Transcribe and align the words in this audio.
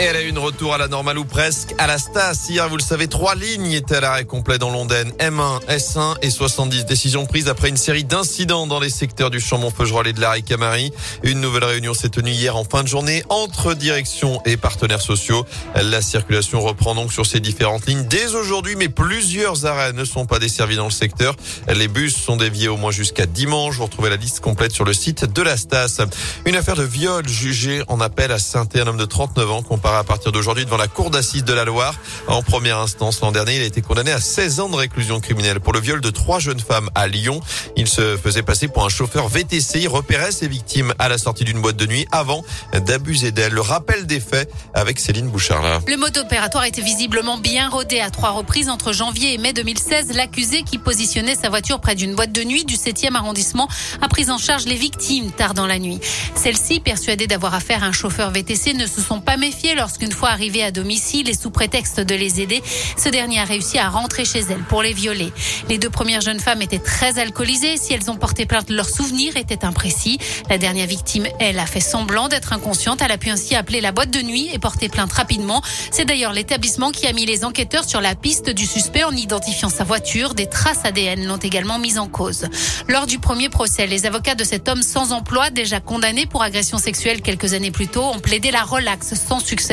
Et 0.00 0.02
elle 0.02 0.16
a 0.16 0.22
une 0.22 0.40
retour 0.40 0.74
à 0.74 0.78
la 0.78 0.88
normale 0.88 1.18
ou 1.18 1.24
presque 1.24 1.72
à 1.78 1.86
la 1.86 1.98
Stas. 1.98 2.48
Hier, 2.48 2.68
vous 2.68 2.76
le 2.76 2.82
savez, 2.82 3.06
trois 3.06 3.36
lignes 3.36 3.70
étaient 3.70 3.94
à 3.94 4.00
l'arrêt 4.00 4.24
complet 4.24 4.58
dans 4.58 4.70
Londaine. 4.70 5.12
M1, 5.20 5.64
S1 5.68 6.16
et 6.20 6.30
70. 6.30 6.84
Décisions 6.84 7.26
prises 7.26 7.48
après 7.48 7.68
une 7.68 7.76
série 7.76 8.02
d'incidents 8.02 8.66
dans 8.66 8.80
les 8.80 8.90
secteurs 8.90 9.30
du 9.30 9.38
Chambon-Feugerolles 9.38 10.08
et 10.08 10.12
de 10.12 10.20
l'arrêt 10.20 10.42
Camary. 10.42 10.92
Une 11.22 11.40
nouvelle 11.40 11.62
réunion 11.62 11.94
s'est 11.94 12.08
tenue 12.08 12.32
hier 12.32 12.56
en 12.56 12.64
fin 12.64 12.82
de 12.82 12.88
journée 12.88 13.22
entre 13.28 13.74
direction 13.74 14.40
et 14.44 14.56
partenaires 14.56 15.00
sociaux. 15.00 15.46
La 15.76 16.02
circulation 16.02 16.60
reprend 16.60 16.96
donc 16.96 17.12
sur 17.12 17.24
ces 17.24 17.38
différentes 17.38 17.86
lignes 17.86 18.06
dès 18.08 18.34
aujourd'hui, 18.34 18.74
mais 18.74 18.88
plusieurs 18.88 19.64
arrêts 19.64 19.92
ne 19.92 20.04
sont 20.04 20.26
pas 20.26 20.40
desservis 20.40 20.76
dans 20.76 20.86
le 20.86 20.90
secteur. 20.90 21.36
Les 21.72 21.86
bus 21.86 22.16
sont 22.16 22.36
déviés 22.36 22.68
au 22.68 22.76
moins 22.76 22.90
jusqu'à 22.90 23.26
dimanche. 23.26 23.76
Vous 23.76 23.84
retrouvez 23.84 24.10
la 24.10 24.16
liste 24.16 24.40
complète 24.40 24.72
sur 24.72 24.84
le 24.84 24.92
site 24.92 25.24
de 25.24 25.42
la 25.42 25.56
Stas. 25.56 26.00
Une 26.46 26.56
affaire 26.56 26.74
de 26.74 26.82
viol 26.82 27.28
jugée 27.28 27.84
en 27.86 28.00
appel 28.00 28.32
à 28.32 28.40
saint 28.40 28.66
un 28.74 28.86
homme 28.88 28.96
de 28.96 29.04
39 29.04 29.50
ans 29.52 29.62
à 29.92 30.04
partir 30.04 30.32
d'aujourd'hui 30.32 30.64
devant 30.64 30.76
la 30.76 30.88
cour 30.88 31.10
d'assises 31.10 31.44
de 31.44 31.52
la 31.52 31.64
Loire. 31.64 31.94
En 32.26 32.42
première 32.42 32.78
instance, 32.78 33.20
l'an 33.20 33.32
dernier, 33.32 33.56
il 33.56 33.62
a 33.62 33.66
été 33.66 33.82
condamné 33.82 34.10
à 34.10 34.20
16 34.20 34.60
ans 34.60 34.68
de 34.68 34.76
réclusion 34.76 35.20
criminelle 35.20 35.60
pour 35.60 35.72
le 35.72 35.80
viol 35.80 36.00
de 36.00 36.10
trois 36.10 36.38
jeunes 36.38 36.60
femmes 36.60 36.88
à 36.94 37.06
Lyon. 37.06 37.40
Il 37.76 37.86
se 37.86 38.16
faisait 38.16 38.42
passer 38.42 38.68
pour 38.68 38.84
un 38.84 38.88
chauffeur 38.88 39.28
VTC. 39.28 39.80
Il 39.80 39.88
repérait 39.88 40.32
ses 40.32 40.48
victimes 40.48 40.94
à 40.98 41.08
la 41.08 41.18
sortie 41.18 41.44
d'une 41.44 41.60
boîte 41.60 41.76
de 41.76 41.86
nuit 41.86 42.06
avant 42.12 42.42
d'abuser 42.72 43.30
d'elles. 43.30 43.52
Le 43.52 43.60
rappel 43.60 44.06
des 44.06 44.20
faits 44.20 44.50
avec 44.72 44.98
Céline 44.98 45.28
Bouchard. 45.28 45.80
Le 45.86 45.96
mode 45.96 46.16
opératoire 46.16 46.64
était 46.64 46.82
visiblement 46.82 47.38
bien 47.38 47.68
rodé 47.68 48.00
à 48.00 48.10
trois 48.10 48.30
reprises 48.30 48.68
entre 48.68 48.92
janvier 48.92 49.34
et 49.34 49.38
mai 49.38 49.52
2016. 49.52 50.12
L'accusé 50.14 50.62
qui 50.62 50.78
positionnait 50.78 51.34
sa 51.34 51.50
voiture 51.50 51.80
près 51.80 51.94
d'une 51.94 52.14
boîte 52.14 52.32
de 52.32 52.42
nuit 52.42 52.64
du 52.64 52.74
7e 52.74 53.14
arrondissement 53.14 53.68
a 54.00 54.08
pris 54.08 54.30
en 54.30 54.38
charge 54.38 54.64
les 54.64 54.76
victimes 54.76 55.30
tard 55.30 55.54
dans 55.54 55.66
la 55.66 55.78
nuit. 55.78 56.00
Celles-ci, 56.34 56.80
persuadées 56.80 57.26
d'avoir 57.26 57.54
affaire 57.54 57.84
à 57.84 57.86
un 57.86 57.92
chauffeur 57.92 58.30
VTC, 58.30 58.74
ne 58.74 58.86
se 58.86 59.00
sont 59.00 59.20
pas 59.20 59.36
méfiées 59.36 59.73
lorsqu'une 59.74 60.12
fois 60.12 60.30
arrivé 60.30 60.62
à 60.62 60.70
domicile 60.70 61.28
et 61.28 61.34
sous 61.34 61.50
prétexte 61.50 62.00
de 62.00 62.14
les 62.14 62.40
aider, 62.40 62.62
ce 62.96 63.08
dernier 63.08 63.40
a 63.40 63.44
réussi 63.44 63.78
à 63.78 63.88
rentrer 63.88 64.24
chez 64.24 64.40
elle 64.40 64.62
pour 64.68 64.82
les 64.82 64.92
violer. 64.92 65.32
Les 65.68 65.78
deux 65.78 65.90
premières 65.90 66.20
jeunes 66.20 66.40
femmes 66.40 66.62
étaient 66.62 66.78
très 66.78 67.18
alcoolisées. 67.18 67.76
Si 67.76 67.92
elles 67.92 68.10
ont 68.10 68.16
porté 68.16 68.46
plainte, 68.46 68.70
leurs 68.70 68.88
souvenirs 68.88 69.36
étaient 69.36 69.64
imprécis. 69.64 70.18
La 70.48 70.58
dernière 70.58 70.86
victime, 70.86 71.26
elle, 71.40 71.58
a 71.58 71.66
fait 71.66 71.80
semblant 71.80 72.28
d'être 72.28 72.52
inconsciente. 72.52 73.00
Elle 73.02 73.12
a 73.12 73.18
pu 73.18 73.30
ainsi 73.30 73.54
appeler 73.54 73.80
la 73.80 73.92
boîte 73.92 74.10
de 74.10 74.22
nuit 74.22 74.48
et 74.52 74.58
porter 74.58 74.88
plainte 74.88 75.12
rapidement. 75.12 75.62
C'est 75.90 76.04
d'ailleurs 76.04 76.32
l'établissement 76.32 76.90
qui 76.90 77.06
a 77.06 77.12
mis 77.12 77.26
les 77.26 77.44
enquêteurs 77.44 77.88
sur 77.88 78.00
la 78.00 78.14
piste 78.14 78.50
du 78.50 78.66
suspect 78.66 79.04
en 79.04 79.12
identifiant 79.12 79.68
sa 79.68 79.84
voiture. 79.84 80.34
Des 80.34 80.48
traces 80.48 80.84
ADN 80.84 81.26
l'ont 81.26 81.36
également 81.36 81.78
mise 81.78 81.98
en 81.98 82.08
cause. 82.08 82.46
Lors 82.88 83.06
du 83.06 83.18
premier 83.18 83.48
procès, 83.48 83.86
les 83.86 84.06
avocats 84.06 84.34
de 84.34 84.44
cet 84.44 84.68
homme 84.68 84.82
sans 84.82 85.12
emploi, 85.12 85.50
déjà 85.50 85.80
condamné 85.80 86.26
pour 86.26 86.42
agression 86.42 86.78
sexuelle 86.78 87.22
quelques 87.22 87.54
années 87.54 87.70
plus 87.70 87.88
tôt, 87.88 88.04
ont 88.04 88.20
plaidé 88.20 88.50
la 88.50 88.62
relaxe 88.62 89.14
sans 89.14 89.40
succès 89.40 89.63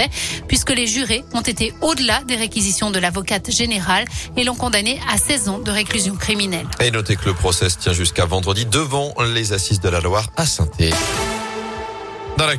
puisque 0.48 0.72
les 0.72 0.88
jurés 0.88 1.24
ont 1.34 1.42
été 1.42 1.74
au-delà 1.82 2.22
des 2.24 2.36
réquisitions 2.36 2.92
de 2.92 3.00
l'avocate 3.00 3.52
générale 3.52 4.06
et 4.38 4.44
l'ont 4.44 4.56
condamné 4.56 5.00
à 5.12 5.18
16 5.18 5.50
ans 5.50 5.60
de 5.60 5.72
réclusion 5.72 6.16
criminelle. 6.16 6.68
Et 6.80 6.92
notez 6.92 7.16
que 7.16 7.26
le 7.26 7.34
procès 7.34 7.68
tient 7.80 7.94
jusqu'à 7.94 8.26
vendredi 8.26 8.66
devant 8.66 9.14
les 9.34 9.54
assises 9.54 9.80
de 9.80 9.90
la 9.90 10.02
Loire 10.02 10.28
à 10.38 10.46
saint 10.46 10.68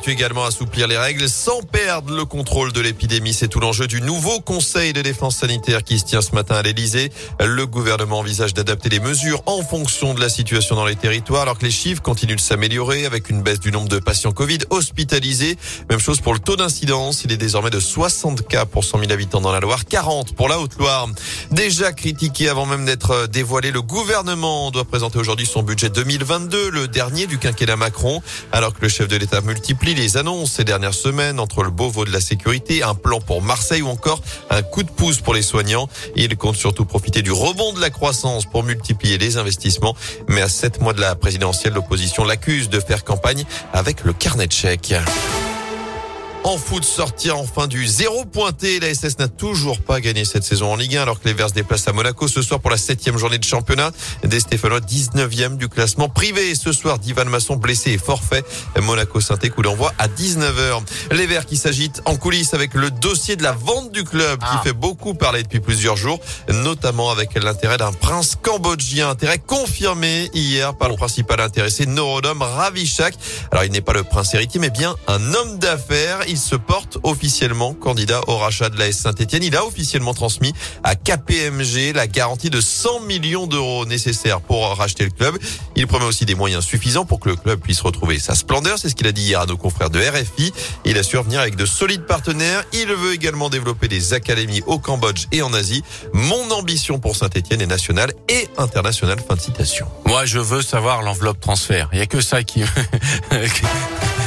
également, 0.06 0.44
assouplir 0.44 0.86
les 0.86 0.96
règles 0.96 1.28
sans 1.28 1.60
perdre 1.60 2.14
le 2.14 2.24
contrôle 2.24 2.72
de 2.72 2.80
l'épidémie. 2.80 3.34
C'est 3.34 3.48
tout 3.48 3.58
l'enjeu 3.58 3.86
du 3.86 4.00
nouveau 4.00 4.40
Conseil 4.40 4.92
de 4.92 5.02
défense 5.02 5.36
sanitaire 5.36 5.82
qui 5.82 5.98
se 5.98 6.04
tient 6.04 6.20
ce 6.20 6.34
matin 6.34 6.54
à 6.54 6.62
l'Elysée. 6.62 7.10
Le 7.40 7.66
gouvernement 7.66 8.20
envisage 8.20 8.54
d'adapter 8.54 8.88
les 8.88 9.00
mesures 9.00 9.42
en 9.46 9.62
fonction 9.62 10.14
de 10.14 10.20
la 10.20 10.28
situation 10.28 10.76
dans 10.76 10.84
les 10.84 10.94
territoires 10.94 11.42
alors 11.42 11.58
que 11.58 11.64
les 11.64 11.70
chiffres 11.70 12.00
continuent 12.00 12.36
de 12.36 12.40
s'améliorer 12.40 13.06
avec 13.06 13.28
une 13.28 13.42
baisse 13.42 13.58
du 13.58 13.72
nombre 13.72 13.88
de 13.88 13.98
patients 13.98 14.30
Covid 14.30 14.58
hospitalisés. 14.70 15.58
Même 15.90 15.98
chose 15.98 16.20
pour 16.20 16.32
le 16.32 16.38
taux 16.38 16.56
d'incidence. 16.56 17.24
Il 17.24 17.32
est 17.32 17.36
désormais 17.36 17.70
de 17.70 17.80
60 17.80 18.46
cas 18.46 18.66
pour 18.66 18.84
100 18.84 19.00
000 19.00 19.12
habitants 19.12 19.40
dans 19.40 19.52
la 19.52 19.60
Loire, 19.60 19.84
40 19.84 20.34
pour 20.34 20.48
la 20.48 20.60
Haute-Loire. 20.60 21.08
Déjà 21.50 21.92
critiqué 21.92 22.48
avant 22.48 22.66
même 22.66 22.84
d'être 22.84 23.26
dévoilé, 23.26 23.72
le 23.72 23.82
gouvernement 23.82 24.70
doit 24.70 24.84
présenter 24.84 25.18
aujourd'hui 25.18 25.46
son 25.46 25.62
budget 25.62 25.90
2022, 25.90 26.70
le 26.70 26.88
dernier 26.88 27.26
du 27.26 27.38
quinquennat 27.38 27.76
Macron, 27.76 28.22
alors 28.52 28.74
que 28.74 28.82
le 28.82 28.88
chef 28.88 29.08
de 29.08 29.16
l'État 29.16 29.40
multi 29.40 29.71
multiplie 29.72 29.94
les 29.94 30.18
annonces 30.18 30.52
ces 30.52 30.64
dernières 30.64 30.92
semaines 30.92 31.40
entre 31.40 31.62
le 31.62 31.70
Beauvau 31.70 32.04
de 32.04 32.12
la 32.12 32.20
sécurité, 32.20 32.82
un 32.82 32.94
plan 32.94 33.20
pour 33.20 33.40
Marseille 33.40 33.80
ou 33.80 33.88
encore 33.88 34.20
un 34.50 34.60
coup 34.60 34.82
de 34.82 34.90
pouce 34.90 35.20
pour 35.22 35.32
les 35.32 35.40
soignants. 35.40 35.88
Il 36.14 36.36
compte 36.36 36.56
surtout 36.56 36.84
profiter 36.84 37.22
du 37.22 37.32
rebond 37.32 37.72
de 37.72 37.80
la 37.80 37.88
croissance 37.88 38.44
pour 38.44 38.64
multiplier 38.64 39.16
les 39.16 39.38
investissements. 39.38 39.96
Mais 40.28 40.42
à 40.42 40.50
sept 40.50 40.82
mois 40.82 40.92
de 40.92 41.00
la 41.00 41.14
présidentielle, 41.14 41.72
l'opposition 41.72 42.24
l'accuse 42.24 42.68
de 42.68 42.80
faire 42.80 43.02
campagne 43.02 43.44
avec 43.72 44.04
le 44.04 44.12
carnet 44.12 44.46
de 44.46 44.52
chèques. 44.52 44.94
En 46.44 46.58
foot, 46.58 46.84
sortir 46.84 47.38
enfin 47.38 47.68
du 47.68 47.86
zéro 47.86 48.24
pointé. 48.24 48.80
La 48.80 48.92
SS 48.92 49.20
n'a 49.20 49.28
toujours 49.28 49.80
pas 49.80 50.00
gagné 50.00 50.24
cette 50.24 50.42
saison 50.42 50.72
en 50.72 50.76
Ligue 50.76 50.96
1 50.96 51.02
alors 51.02 51.20
que 51.20 51.28
les 51.28 51.34
Verts 51.34 51.50
se 51.50 51.54
déplacent 51.54 51.86
à 51.86 51.92
Monaco 51.92 52.26
ce 52.26 52.42
soir 52.42 52.58
pour 52.58 52.70
la 52.70 52.76
septième 52.76 53.16
journée 53.16 53.38
de 53.38 53.44
championnat. 53.44 53.92
Des 54.24 54.40
Stéphanois 54.40 54.80
19e 54.80 55.56
du 55.56 55.68
classement 55.68 56.08
privé. 56.08 56.56
Ce 56.56 56.72
soir, 56.72 56.98
Divan 56.98 57.26
Masson 57.26 57.54
blessé 57.54 57.92
et 57.92 57.98
forfait. 57.98 58.42
Monaco 58.80 59.20
saint 59.20 59.36
coup 59.36 59.62
d'envoi 59.62 59.92
à 59.98 60.08
19h. 60.08 60.82
Les 61.12 61.26
Verts 61.28 61.46
qui 61.46 61.56
s'agitent 61.56 62.02
en 62.06 62.16
coulisses 62.16 62.54
avec 62.54 62.74
le 62.74 62.90
dossier 62.90 63.36
de 63.36 63.44
la 63.44 63.52
vente 63.52 63.92
du 63.92 64.02
club 64.02 64.40
qui 64.40 64.46
ah. 64.50 64.62
fait 64.64 64.72
beaucoup 64.72 65.14
parler 65.14 65.44
depuis 65.44 65.60
plusieurs 65.60 65.96
jours, 65.96 66.18
notamment 66.48 67.10
avec 67.12 67.34
l'intérêt 67.40 67.76
d'un 67.76 67.92
prince 67.92 68.36
cambodgien. 68.40 69.10
Intérêt 69.10 69.38
confirmé 69.38 70.28
hier 70.34 70.74
par 70.74 70.88
le 70.88 70.96
principal 70.96 71.40
intéressé, 71.40 71.86
Norodom 71.86 72.42
Ravishak. 72.42 73.14
Alors 73.52 73.64
il 73.64 73.70
n'est 73.70 73.80
pas 73.80 73.92
le 73.92 74.02
prince 74.02 74.34
héritier 74.34 74.58
mais 74.58 74.70
bien 74.70 74.96
un 75.06 75.34
homme 75.34 75.58
d'affaires 75.58 76.18
il 76.32 76.38
se 76.38 76.56
porte 76.56 76.96
officiellement 77.02 77.74
candidat 77.74 78.22
au 78.26 78.38
rachat 78.38 78.70
de 78.70 78.78
la 78.78 78.88
S 78.88 79.00
Saint-Etienne. 79.00 79.42
Il 79.42 79.54
a 79.54 79.66
officiellement 79.66 80.14
transmis 80.14 80.54
à 80.82 80.94
KPMG 80.94 81.92
la 81.94 82.06
garantie 82.06 82.48
de 82.48 82.58
100 82.58 83.00
millions 83.00 83.46
d'euros 83.46 83.84
nécessaires 83.84 84.40
pour 84.40 84.66
racheter 84.74 85.04
le 85.04 85.10
club. 85.10 85.36
Il 85.76 85.86
promet 85.86 86.06
aussi 86.06 86.24
des 86.24 86.34
moyens 86.34 86.64
suffisants 86.64 87.04
pour 87.04 87.20
que 87.20 87.28
le 87.28 87.36
club 87.36 87.60
puisse 87.60 87.82
retrouver 87.82 88.18
sa 88.18 88.34
splendeur. 88.34 88.78
C'est 88.78 88.88
ce 88.88 88.94
qu'il 88.94 89.06
a 89.06 89.12
dit 89.12 89.24
hier 89.24 89.40
à 89.40 89.46
nos 89.46 89.58
confrères 89.58 89.90
de 89.90 90.00
RFI. 90.00 90.54
Il 90.86 90.96
assure 90.96 91.22
venir 91.22 91.40
avec 91.40 91.54
de 91.54 91.66
solides 91.66 92.06
partenaires. 92.06 92.64
Il 92.72 92.88
veut 92.88 93.12
également 93.12 93.50
développer 93.50 93.88
des 93.88 94.14
académies 94.14 94.62
au 94.66 94.78
Cambodge 94.78 95.26
et 95.32 95.42
en 95.42 95.52
Asie. 95.52 95.84
Mon 96.14 96.50
ambition 96.50 96.98
pour 96.98 97.14
Saint-Etienne 97.14 97.60
est 97.60 97.66
nationale 97.66 98.14
et 98.30 98.48
internationale. 98.56 99.18
Fin 99.28 99.34
de 99.34 99.40
citation. 99.40 99.86
Moi, 100.06 100.24
je 100.24 100.38
veux 100.38 100.62
savoir 100.62 101.02
l'enveloppe 101.02 101.40
transfert. 101.40 101.90
Il 101.92 101.98
y 101.98 102.02
a 102.02 102.06
que 102.06 102.22
ça 102.22 102.42
qui... 102.42 102.64